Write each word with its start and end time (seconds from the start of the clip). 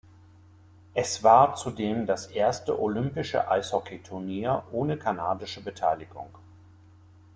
Es 0.95 1.21
war 1.21 1.53
zudem 1.53 2.07
das 2.07 2.25
erste 2.25 2.79
olympische 2.81 3.51
Eishockeyturnier 3.51 4.63
ohne 4.71 4.97
kanadische 4.97 5.61
Beteiligung. 5.61 6.35